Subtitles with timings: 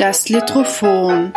[0.00, 1.34] Das Litrophon.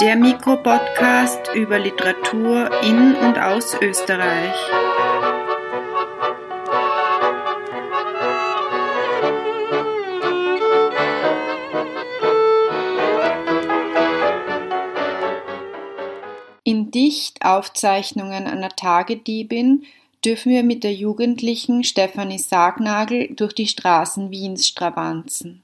[0.00, 4.56] Der Mikropodcast über Literatur in und aus Österreich.
[16.64, 19.84] In Dichtaufzeichnungen einer Tagediebin
[20.24, 25.62] dürfen wir mit der jugendlichen Stefanie Sargnagel durch die Straßen Wiens stravanzen.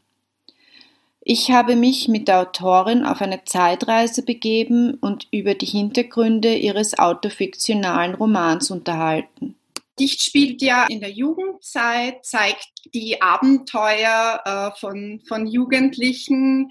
[1.23, 6.98] Ich habe mich mit der Autorin auf eine Zeitreise begeben und über die Hintergründe ihres
[6.98, 9.54] autofiktionalen Romans unterhalten.
[10.00, 16.70] Dicht spielt ja in der Jugendzeit, zeigt die Abenteuer äh, von, von Jugendlichen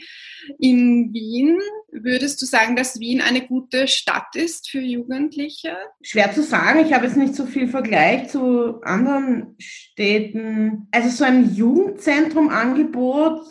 [0.58, 1.60] in Wien.
[1.92, 5.78] Würdest du sagen, dass Wien eine gute Stadt ist für Jugendliche?
[6.02, 6.84] Schwer zu sagen.
[6.86, 10.88] Ich habe jetzt nicht so viel Vergleich zu anderen Städten.
[10.92, 13.42] Also so ein Jugendzentrum-Angebot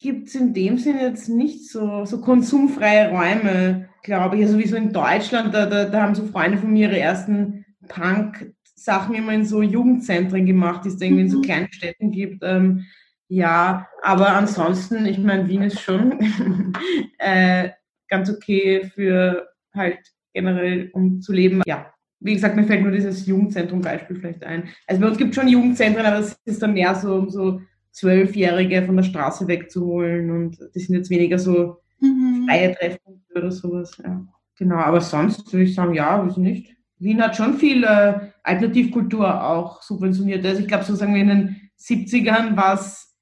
[0.00, 4.42] gibt es in dem Sinne jetzt nicht so, so konsumfreie Räume, glaube ich.
[4.42, 7.64] Also wie so in Deutschland, da, da, da haben so Freunde von mir ihre ersten
[7.86, 8.52] Punk-
[8.84, 11.42] Sachen immer in so Jugendzentren gemacht, die es irgendwie in so mhm.
[11.42, 12.42] kleinen Städten gibt.
[12.42, 12.84] Ähm,
[13.28, 16.18] ja, aber ansonsten, ich meine, Wien ist schon
[17.18, 17.70] äh,
[18.08, 19.98] ganz okay für halt
[20.34, 21.62] generell, um zu leben.
[21.66, 24.68] Ja, wie gesagt, mir fällt nur dieses Jugendzentrum-Beispiel vielleicht ein.
[24.86, 27.60] Also bei uns gibt es schon Jugendzentren, aber es ist dann mehr so, um so
[27.92, 32.46] Zwölfjährige von der Straße wegzuholen und die sind jetzt weniger so mhm.
[32.48, 34.00] freie Treffpunkte oder sowas.
[34.02, 34.26] Ja.
[34.58, 36.76] Genau, aber sonst würde ich sagen, ja, wieso nicht?
[37.02, 40.44] Wien hat schon viel äh, Alternativkultur auch subventioniert.
[40.46, 43.16] Also ich glaube, sozusagen in den 70ern war es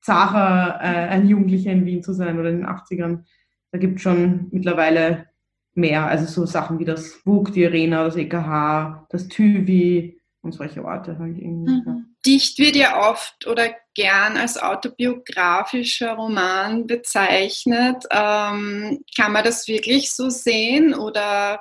[0.00, 3.24] zacher, äh, ein Jugendlicher in Wien zu sein oder in den 80ern.
[3.72, 5.26] Da gibt es schon mittlerweile
[5.74, 6.06] mehr.
[6.06, 10.15] Also so Sachen wie das WUK, die Arena, das EKH, das TÜVI
[10.46, 11.70] und solche Orte halt irgendwie.
[11.70, 12.16] Mhm.
[12.24, 18.04] Dicht wird ja oft oder gern als autobiografischer Roman bezeichnet.
[18.10, 21.60] Ähm, kann man das wirklich so sehen oder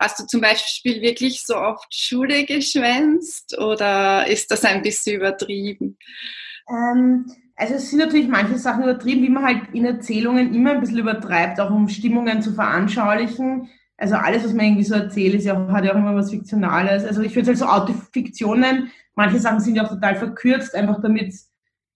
[0.00, 5.98] Hast du zum Beispiel wirklich so oft Schule geschwänzt oder ist das ein bisschen übertrieben?
[6.70, 10.80] Ähm, also es sind natürlich manche Sachen übertrieben, wie man halt in Erzählungen immer ein
[10.80, 13.68] bisschen übertreibt, auch um Stimmungen zu veranschaulichen.
[14.00, 17.04] Also alles, was man irgendwie so erzählt, ist ja, hat ja auch immer was Fiktionales.
[17.04, 18.90] Also ich würde es halt so Autofiktion nennen.
[19.14, 21.34] Manche Sachen sind ja auch total verkürzt, einfach damit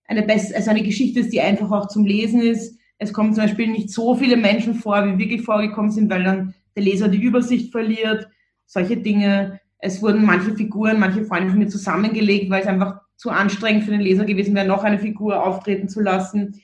[0.07, 2.79] eine, best also eine Geschichte ist, die einfach auch zum Lesen ist.
[2.99, 6.53] Es kommen zum Beispiel nicht so viele Menschen vor, wie wirklich vorgekommen sind, weil dann
[6.77, 8.29] der Leser die Übersicht verliert,
[8.67, 9.61] solche Dinge.
[9.79, 13.93] Es wurden manche Figuren, manche Freunde von mir zusammengelegt, weil es einfach zu anstrengend für
[13.93, 16.61] den Leser gewesen wäre, noch eine Figur auftreten zu lassen.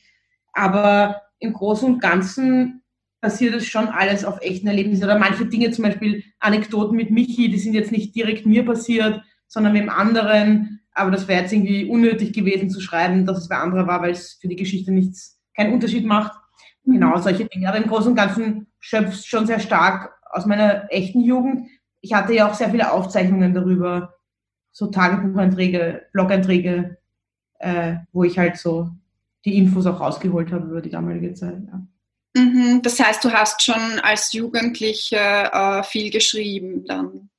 [0.53, 2.80] Aber im Großen und Ganzen
[3.21, 5.05] passiert es schon alles auf echten Erlebnissen.
[5.05, 9.23] Oder manche Dinge, zum Beispiel Anekdoten mit Michi, die sind jetzt nicht direkt mir passiert,
[9.47, 10.81] sondern mit dem anderen.
[10.93, 14.13] Aber das wäre jetzt irgendwie unnötig gewesen zu schreiben, dass es bei anderer war, weil
[14.13, 16.33] es für die Geschichte nichts, keinen Unterschied macht.
[16.85, 16.95] Mhm.
[16.95, 17.69] Genau, solche Dinge.
[17.69, 21.69] Aber im Großen und Ganzen schöpft schon sehr stark aus meiner echten Jugend.
[22.01, 24.15] Ich hatte ja auch sehr viele Aufzeichnungen darüber,
[24.73, 26.97] so Tagebucheinträge, Blog-Einträge,
[27.59, 28.89] äh, wo ich halt so
[29.45, 31.63] die Infos auch rausgeholt habe über die damalige Zeit.
[31.67, 31.83] Ja.
[32.35, 37.31] Mhm, das heißt, du hast schon als Jugendliche äh, viel geschrieben dann.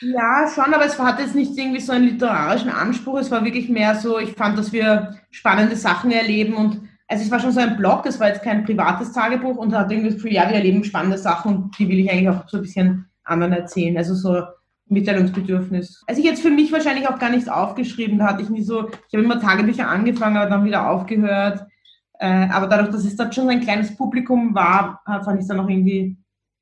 [0.00, 3.18] Ja, schon, aber es hatte jetzt nicht irgendwie so einen literarischen Anspruch.
[3.18, 7.30] Es war wirklich mehr so, ich fand, dass wir spannende Sachen erleben und also es
[7.30, 10.22] war schon so ein Blog, es war jetzt kein privates Tagebuch und hat irgendwie das
[10.24, 13.54] ja, wir erleben spannende Sachen und die will ich eigentlich auch so ein bisschen anderen
[13.54, 13.96] erzählen.
[13.96, 14.42] Also so
[14.86, 16.04] Mitteilungsbedürfnis.
[16.06, 18.88] Also ich jetzt für mich wahrscheinlich auch gar nichts aufgeschrieben, da hatte ich nie so,
[18.88, 21.66] ich habe immer Tagebücher angefangen, aber dann wieder aufgehört.
[22.18, 25.60] Äh, aber dadurch, dass es dann schon ein kleines Publikum war, fand ich es dann
[25.60, 26.16] auch irgendwie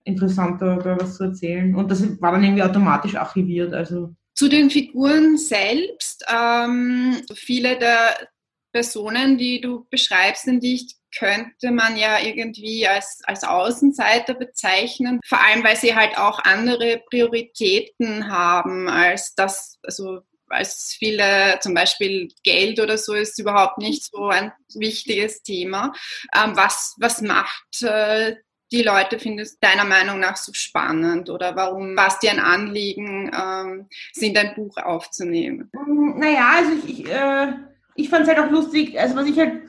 [0.04, 1.74] interessanter, da was zu erzählen.
[1.74, 3.74] Und das war dann irgendwie automatisch archiviert.
[3.74, 6.24] Also zu den Figuren selbst.
[6.28, 8.28] Ähm, viele der
[8.72, 15.20] Personen, die du beschreibst in Dicht, könnte man ja irgendwie als, als Außenseiter bezeichnen.
[15.26, 21.74] Vor allem, weil sie halt auch andere Prioritäten haben als das, also als viele, zum
[21.74, 25.92] Beispiel Geld oder so ist überhaupt nicht so ein wichtiges Thema.
[26.34, 28.36] Ähm, was, was macht äh,
[28.72, 33.30] die Leute findest deiner Meinung nach so spannend oder warum war es dir ein Anliegen,
[33.32, 35.70] ähm, sie in dein Buch aufzunehmen?
[36.16, 37.52] Naja, also ich, ich äh
[37.96, 39.62] ich fand es halt auch lustig, also was ich halt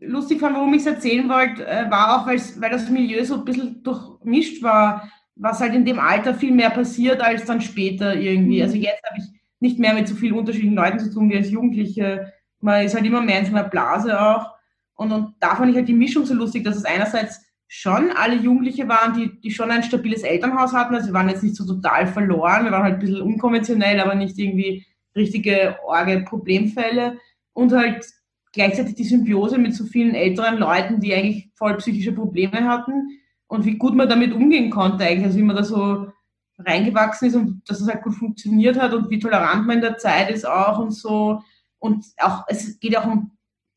[0.00, 3.44] lustig fand, warum ich es erzählen wollte, äh, war auch, weil das Milieu so ein
[3.44, 8.58] bisschen durchmischt war, was halt in dem Alter viel mehr passiert als dann später irgendwie.
[8.58, 8.62] Mhm.
[8.62, 11.50] Also jetzt habe ich nicht mehr mit so vielen unterschiedlichen Leuten zu tun wie als
[11.50, 12.32] Jugendliche.
[12.60, 14.50] Man ist halt immer mehr in so einer Blase auch.
[14.94, 18.36] Und, und da fand ich halt die Mischung so lustig, dass es einerseits schon alle
[18.36, 20.94] Jugendliche waren, die, die schon ein stabiles Elternhaus hatten.
[20.94, 24.14] Also wir waren jetzt nicht so total verloren, wir waren halt ein bisschen unkonventionell, aber
[24.14, 27.18] nicht irgendwie richtige orge Problemfälle
[27.54, 28.06] und halt
[28.52, 33.18] gleichzeitig die Symbiose mit so vielen älteren Leuten, die eigentlich voll psychische Probleme hatten
[33.48, 36.08] und wie gut man damit umgehen konnte eigentlich, also wie man da so
[36.58, 39.98] reingewachsen ist und dass es halt gut funktioniert hat und wie tolerant man in der
[39.98, 41.42] Zeit ist auch und so.
[41.78, 43.32] Und auch, es geht auch um,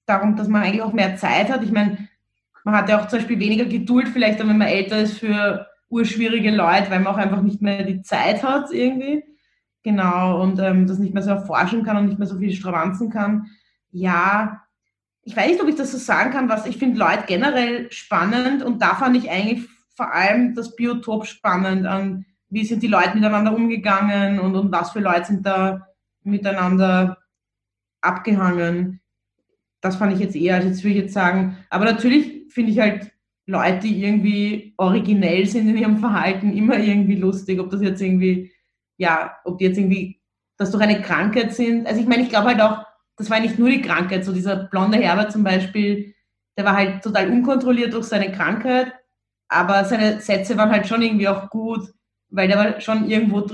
[0.05, 1.63] darum, dass man eigentlich auch mehr Zeit hat.
[1.63, 2.07] Ich meine,
[2.63, 6.51] man hat ja auch zum Beispiel weniger Geduld vielleicht, wenn man älter ist für urschwierige
[6.51, 9.23] Leute, weil man auch einfach nicht mehr die Zeit hat irgendwie.
[9.83, 13.09] Genau, und ähm, das nicht mehr so erforschen kann und nicht mehr so viel stravanzen
[13.09, 13.47] kann.
[13.91, 14.61] Ja,
[15.23, 18.63] ich weiß nicht, ob ich das so sagen kann, was ich finde Leute generell spannend
[18.63, 23.15] und da fand ich eigentlich vor allem das Biotop spannend an wie sind die Leute
[23.15, 25.87] miteinander umgegangen und, und was für Leute sind da
[26.23, 27.17] miteinander
[28.01, 29.01] abgehangen.
[29.81, 31.57] Das fand ich jetzt eher, als jetzt würde ich jetzt sagen.
[31.69, 33.11] Aber natürlich finde ich halt
[33.45, 37.59] Leute, die irgendwie originell sind in ihrem Verhalten, immer irgendwie lustig.
[37.59, 38.51] Ob das jetzt irgendwie,
[38.97, 40.19] ja, ob die jetzt irgendwie,
[40.57, 41.87] das durch eine Krankheit sind.
[41.87, 42.85] Also ich meine, ich glaube halt auch,
[43.15, 44.25] das war nicht nur die Krankheit.
[44.25, 46.13] So dieser blonde Herbert zum Beispiel,
[46.57, 48.93] der war halt total unkontrolliert durch seine Krankheit.
[49.47, 51.89] Aber seine Sätze waren halt schon irgendwie auch gut
[52.29, 53.45] weil der war schon irgendwo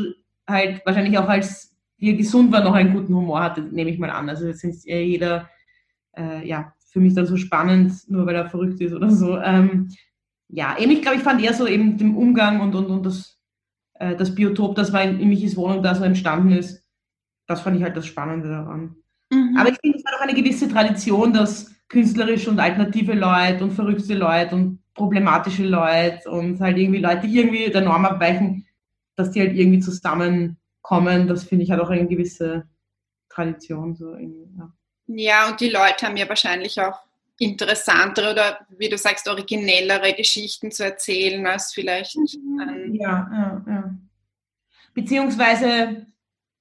[0.48, 4.00] halt wahrscheinlich auch als wie er gesund war, noch einen guten Humor hatte, nehme ich
[4.00, 4.30] mal an.
[4.30, 5.50] Also jetzt ist jeder,
[6.16, 9.38] äh, ja, für mich dann so spannend, nur weil er verrückt ist oder so.
[9.40, 9.90] Ähm,
[10.50, 13.40] ja, eben, ich glaube, ich fand eher so eben den Umgang und, und, und das,
[13.96, 16.84] äh, das Biotop, das war in, in Michis Wohnung da so entstanden ist,
[17.48, 18.96] das fand ich halt das Spannende daran.
[19.32, 19.58] Mhm.
[19.58, 23.72] Aber ich finde, es hat auch eine gewisse Tradition, dass künstlerische und alternative Leute und
[23.72, 28.65] verrückte Leute und problematische Leute und halt irgendwie Leute, die irgendwie der Norm abweichen,
[29.16, 31.28] dass die halt irgendwie zusammenkommen.
[31.28, 32.68] Das finde ich halt auch eine gewisse
[33.30, 33.96] Tradition.
[33.96, 34.74] So ja.
[35.08, 37.00] ja, und die Leute haben ja wahrscheinlich auch
[37.38, 42.60] interessantere oder wie du sagst, originellere Geschichten zu erzählen als vielleicht mhm.
[42.60, 43.96] ein Ja, ja, ja.
[44.94, 46.06] Beziehungsweise,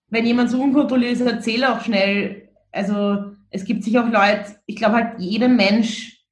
[0.09, 2.49] wenn jemand so unkontrolliert ist, erzähle auch schnell.
[2.73, 6.24] Also es gibt sich auch Leute, ich glaube halt, jeder Mensch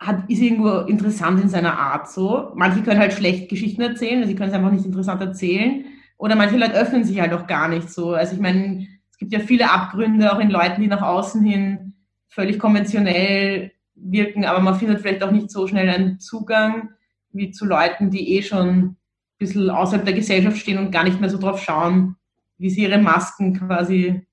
[0.00, 2.52] hat, ist irgendwo interessant in seiner Art so.
[2.54, 5.84] Manche können halt schlecht Geschichten erzählen, also sie können es einfach nicht interessant erzählen.
[6.16, 8.12] Oder manche Leute öffnen sich halt auch gar nicht so.
[8.14, 11.94] Also ich meine, es gibt ja viele Abgründe auch in Leuten, die nach außen hin
[12.28, 16.90] völlig konventionell wirken, aber man findet vielleicht auch nicht so schnell einen Zugang
[17.32, 18.96] wie zu Leuten, die eh schon ein
[19.38, 22.16] bisschen außerhalb der Gesellschaft stehen und gar nicht mehr so drauf schauen,
[22.58, 24.26] wie sie ihre Masken quasi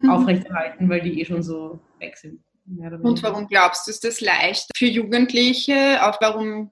[0.00, 0.10] mhm.
[0.10, 2.40] aufrechterhalten, weil die eh schon so weg sind.
[3.02, 5.98] Und warum glaubst du, ist das leicht für Jugendliche?
[6.06, 6.70] Auch warum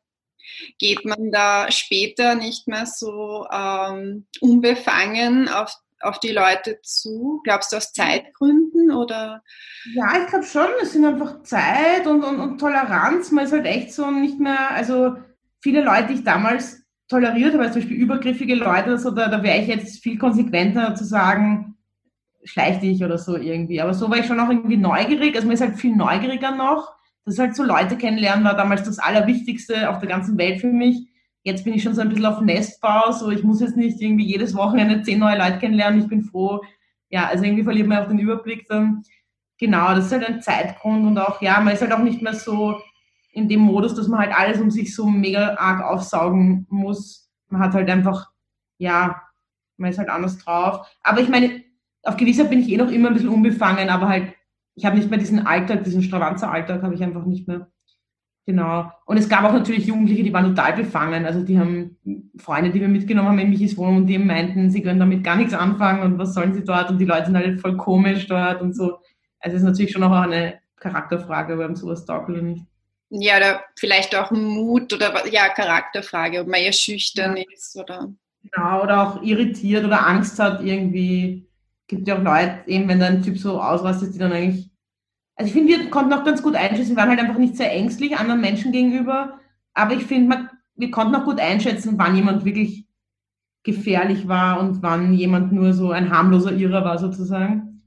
[0.78, 7.40] geht man da später nicht mehr so ähm, unbefangen auf, auf die Leute zu?
[7.44, 9.42] Glaubst du aus Zeitgründen oder?
[9.94, 13.30] Ja, ich glaube schon, es sind einfach Zeit und, und, und Toleranz.
[13.32, 15.16] Man ist halt echt so nicht mehr, also
[15.60, 19.62] viele Leute, die ich damals toleriert habe, zum Beispiel übergriffige Leute, so, da, da wäre
[19.62, 21.77] ich jetzt viel konsequenter zu sagen,
[22.48, 23.80] schleich dich oder so irgendwie.
[23.80, 25.34] Aber so war ich schon auch irgendwie neugierig.
[25.34, 26.92] Also man ist halt viel neugieriger noch.
[27.24, 30.72] Das ist halt so Leute kennenlernen war damals das Allerwichtigste auf der ganzen Welt für
[30.72, 31.08] mich.
[31.42, 34.24] Jetzt bin ich schon so ein bisschen auf Nestbau, so ich muss jetzt nicht irgendwie
[34.24, 36.00] jedes Wochenende zehn neue Leute kennenlernen.
[36.00, 36.62] Ich bin froh.
[37.10, 39.02] Ja, also irgendwie verliert man auch den Überblick dann.
[39.58, 42.34] Genau, das ist halt ein Zeitgrund und auch, ja, man ist halt auch nicht mehr
[42.34, 42.80] so
[43.32, 47.30] in dem Modus, dass man halt alles um sich so mega arg aufsaugen muss.
[47.48, 48.30] Man hat halt einfach,
[48.78, 49.22] ja,
[49.76, 50.86] man ist halt anders drauf.
[51.02, 51.62] Aber ich meine,
[52.02, 54.32] auf Gewissheit bin ich eh noch immer ein bisschen unbefangen, aber halt,
[54.74, 57.68] ich habe nicht mehr diesen Alltag, diesen Stravanzer-Alltag habe ich einfach nicht mehr.
[58.46, 58.90] Genau.
[59.04, 61.26] Und es gab auch natürlich Jugendliche, die waren total befangen.
[61.26, 61.98] Also die haben
[62.38, 65.36] Freunde, die wir mitgenommen haben in Michis Wohnung und die meinten, sie können damit gar
[65.36, 68.62] nichts anfangen und was sollen sie dort und die Leute sind halt voll komisch dort
[68.62, 69.00] und so.
[69.40, 72.64] Also es ist natürlich schon auch eine Charakterfrage, ob einem sowas taugt oder nicht.
[73.10, 77.44] Ja, oder vielleicht auch Mut oder ja, Charakterfrage, ob man eher schüchtern ja.
[77.52, 78.12] ist oder.
[78.42, 81.47] Genau, oder auch irritiert oder Angst hat, irgendwie
[81.88, 84.70] gibt ja auch Leute, eben wenn da ein Typ so ausrastet, die dann eigentlich.
[85.34, 87.72] Also ich finde, wir konnten auch ganz gut einschätzen, wir waren halt einfach nicht sehr
[87.72, 89.38] ängstlich anderen Menschen gegenüber.
[89.72, 92.86] Aber ich finde, wir konnten auch gut einschätzen, wann jemand wirklich
[93.62, 97.82] gefährlich war und wann jemand nur so ein harmloser Irrer war, sozusagen.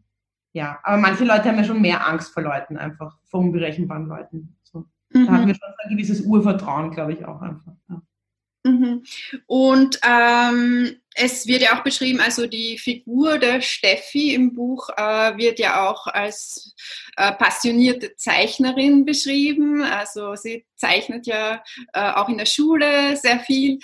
[0.54, 4.58] Ja, aber manche Leute haben ja schon mehr Angst vor Leuten, einfach vor unberechenbaren Leuten.
[4.64, 4.86] So.
[5.10, 5.26] Mhm.
[5.26, 7.74] Da haben wir schon ein gewisses Urvertrauen, glaube ich, auch einfach.
[7.90, 8.02] Ja.
[8.64, 9.04] Mhm.
[9.48, 15.38] Und ähm, es wird ja auch beschrieben, also die Figur der Steffi im Buch äh,
[15.38, 16.74] wird ja auch als
[17.18, 19.84] äh, passionierte Zeichnerin beschrieben.
[19.84, 21.64] Also sie zeichnet ja
[21.94, 23.80] äh, auch in der Schule sehr viel.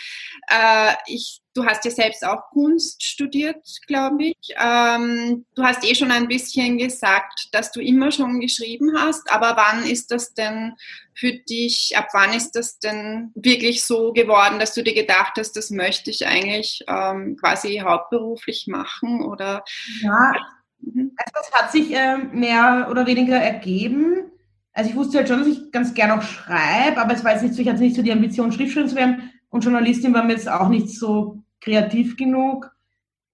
[0.50, 4.54] Äh, ich Du hast ja selbst auch Kunst studiert, glaube ich.
[4.64, 9.58] Ähm, du hast eh schon ein bisschen gesagt, dass du immer schon geschrieben hast, aber
[9.58, 10.76] wann ist das denn
[11.16, 15.54] für dich, ab wann ist das denn wirklich so geworden, dass du dir gedacht hast,
[15.54, 19.24] das möchte ich eigentlich ähm, quasi hauptberuflich machen?
[19.24, 19.64] Oder?
[20.02, 20.34] Ja,
[20.82, 21.12] Mhm.
[21.18, 24.32] Also das hat sich äh, mehr oder weniger ergeben.
[24.74, 27.44] Also ich wusste halt schon, dass ich ganz gerne auch schreibe, aber es war jetzt
[27.44, 30.34] nicht so, ich hatte nicht so die Ambition, Schriftstellerin zu werden und Journalistin war mir
[30.34, 32.72] jetzt auch nicht so kreativ genug.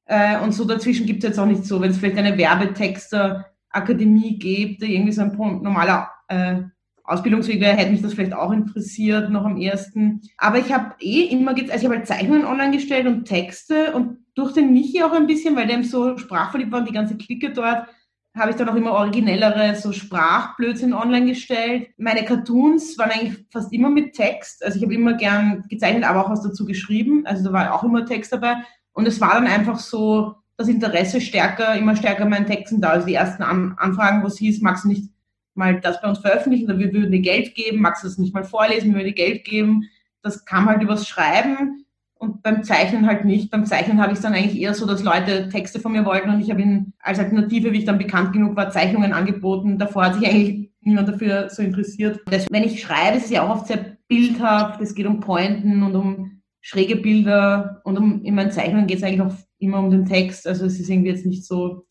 [0.05, 4.39] Äh, und so dazwischen gibt es jetzt auch nicht so, wenn es vielleicht eine Werbetexter-Akademie
[4.39, 6.61] gibt, irgendwie so ein normaler äh,
[7.03, 10.21] Ausbildungsweg wäre, hätte mich das vielleicht auch interessiert, noch am ersten.
[10.37, 14.19] Aber ich habe eh immer, also ich habe halt Zeichnungen online gestellt und Texte und
[14.35, 17.51] durch den Michi auch ein bisschen, weil der so sprachverliebt war und die ganze Clique
[17.51, 17.87] dort,
[18.35, 21.89] habe ich dann auch immer originellere so Sprachblödsinn online gestellt.
[21.97, 24.65] Meine Cartoons waren eigentlich fast immer mit Text.
[24.65, 27.25] Also ich habe immer gern gezeichnet, aber auch was dazu geschrieben.
[27.27, 28.55] Also da war auch immer Text dabei.
[28.93, 32.89] Und es war dann einfach so das Interesse stärker, immer stärker meinen Texten da.
[32.89, 35.12] Also die ersten An Anfragen, wo es hieß, magst du nicht
[35.55, 38.33] mal das bei uns veröffentlichen oder wir würden dir Geld geben, magst du das nicht
[38.33, 39.83] mal vorlesen, wir würden dir Geld geben.
[40.21, 43.51] Das kam halt übers Schreiben und beim Zeichnen halt nicht.
[43.51, 46.29] Beim Zeichnen habe ich es dann eigentlich eher so, dass Leute Texte von mir wollten
[46.29, 49.77] und ich habe ihnen als Alternative, wie ich dann bekannt genug war, Zeichnungen angeboten.
[49.77, 52.21] Davor hat sich eigentlich niemand dafür so interessiert.
[52.27, 54.81] Das, wenn ich schreibe, ist es ja auch oft sehr bildhaft.
[54.81, 59.03] Es geht um Pointen und um schräge Bilder und um, in meinen Zeichnungen geht es
[59.03, 60.47] eigentlich auch immer um den Text.
[60.47, 61.85] Also es ist irgendwie jetzt nicht so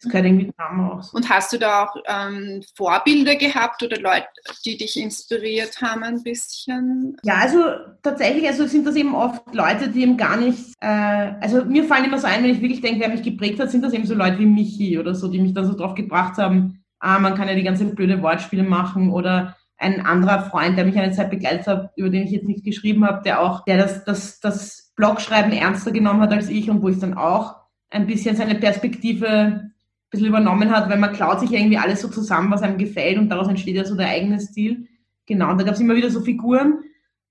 [0.00, 1.12] das gehört irgendwie zusammen auch.
[1.14, 4.26] Und hast du da auch ähm, Vorbilder gehabt oder Leute,
[4.64, 7.16] die dich inspiriert haben ein bisschen?
[7.22, 7.58] Ja, also
[8.02, 12.04] tatsächlich, also sind das eben oft Leute, die eben gar nicht, äh, also mir fallen
[12.04, 14.14] immer so ein, wenn ich wirklich denke, wer mich geprägt hat, sind das eben so
[14.14, 17.48] Leute wie Michi oder so, die mich dann so drauf gebracht haben, ah, man kann
[17.48, 21.66] ja die ganze blöde Wortspiele machen oder ein anderer Freund, der mich eine Zeit begleitet
[21.66, 25.52] hat, über den ich jetzt nicht geschrieben habe, der auch, der das, das, das Blogschreiben
[25.52, 27.56] ernster genommen hat als ich und wo ich dann auch
[27.90, 29.70] ein bisschen seine Perspektive
[30.10, 33.28] bisschen übernommen hat, weil man klaut sich irgendwie alles so zusammen, was einem gefällt und
[33.28, 34.86] daraus entsteht ja so der eigene Stil.
[35.26, 36.84] Genau, und da gab es immer wieder so Figuren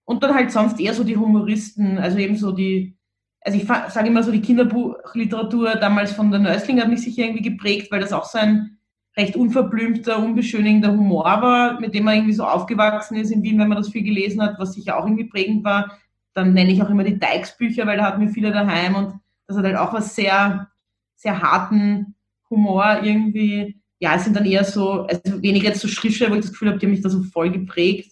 [0.03, 2.95] und dann halt sonst eher so die Humoristen, also eben so die,
[3.41, 7.49] also ich sage immer so, die Kinderbuchliteratur damals von der Nörsling hat mich sicher irgendwie
[7.49, 8.77] geprägt, weil das auch so ein
[9.17, 13.69] recht unverblümter, unbeschönigender Humor war, mit dem man irgendwie so aufgewachsen ist in Wien, wenn
[13.69, 15.97] man das viel gelesen hat, was sicher auch irgendwie prägend war.
[16.33, 19.13] Dann nenne ich auch immer die Dykes-Bücher, weil da hatten wir viele daheim und
[19.47, 20.69] das hat halt auch was sehr,
[21.15, 22.14] sehr harten,
[22.49, 26.41] Humor irgendwie, ja, es sind dann eher so, also weniger jetzt so Schriftsteller, wo ich
[26.41, 28.11] das Gefühl habe, die haben mich da so voll geprägt,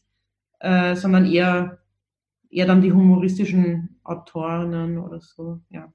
[0.60, 1.80] äh, sondern eher,
[2.50, 5.92] eher dann die humoristischen Autorinnen oder so, ja.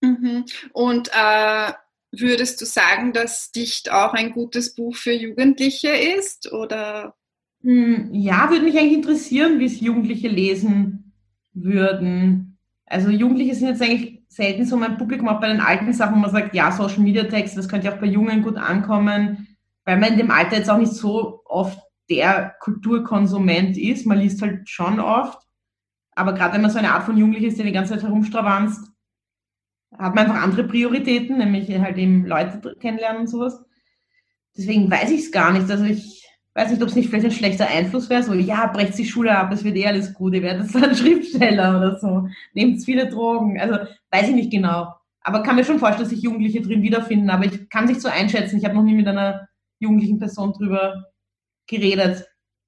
[0.00, 0.44] Mhm.
[0.72, 1.72] Und äh,
[2.12, 6.52] würdest du sagen, dass Dicht auch ein gutes Buch für Jugendliche ist?
[6.52, 7.14] Oder?
[7.62, 11.12] Hm, ja, würde mich eigentlich interessieren, wie es Jugendliche lesen
[11.52, 12.58] würden.
[12.84, 16.18] Also Jugendliche sind jetzt eigentlich selten so mein Publikum, auch bei den alten Sachen, wo
[16.20, 19.48] man sagt, ja, Social Media Text, das könnte ja auch bei Jungen gut ankommen,
[19.84, 21.78] weil man in dem Alter jetzt auch nicht so oft
[22.10, 24.06] der Kulturkonsument ist.
[24.06, 25.38] Man liest halt schon oft.
[26.14, 28.90] Aber gerade wenn man so eine Art von Jugendlich ist, der die ganze Zeit herumstravanzt,
[29.96, 33.64] hat man einfach andere Prioritäten, nämlich halt eben Leute kennenlernen und sowas.
[34.56, 35.70] Deswegen weiß ich es gar nicht.
[35.70, 36.25] Also ich
[36.56, 39.36] weiß nicht, ob es nicht vielleicht ein schlechter Einfluss wäre, so, ja, brecht die Schule
[39.36, 43.60] ab, es wird eh alles gut, ihr werdet dann Schriftsteller oder so, nehmt viele Drogen,
[43.60, 43.76] also
[44.10, 44.94] weiß ich nicht genau.
[45.20, 48.08] Aber kann mir schon vorstellen, dass sich Jugendliche drin wiederfinden, aber ich kann sich so
[48.08, 49.48] einschätzen, ich habe noch nie mit einer
[49.80, 51.04] jugendlichen Person drüber
[51.66, 52.26] geredet.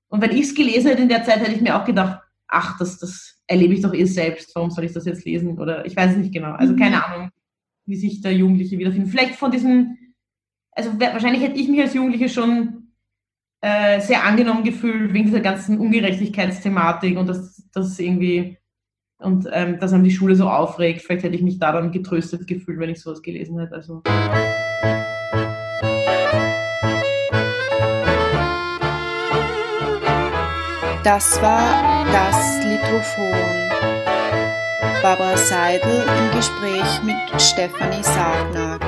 [0.09, 2.79] Und wenn ich es gelesen hätte in der Zeit, hätte ich mir auch gedacht, ach,
[2.79, 5.59] das, das erlebe ich doch eh selbst, warum soll ich das jetzt lesen?
[5.59, 6.53] Oder ich weiß es nicht genau.
[6.53, 7.03] Also keine mhm.
[7.03, 7.31] Ahnung,
[7.87, 9.11] wie sich der Jugendliche wiederfindet.
[9.11, 10.15] Vielleicht von diesen,
[10.73, 12.78] also wahrscheinlich hätte ich mich als Jugendliche schon
[13.61, 18.57] äh, sehr angenommen gefühlt wegen dieser ganzen Ungerechtigkeitsthematik und dass das irgendwie
[19.21, 21.03] und ähm, dass einem die Schule so aufregt.
[21.03, 23.75] Vielleicht hätte ich mich da dann getröstet gefühlt, wenn ich sowas gelesen hätte.
[23.75, 24.03] Also.
[31.03, 33.69] Das war das Litrophon.
[35.03, 38.88] Barbara Seidel im Gespräch mit Stefanie Sargnagel.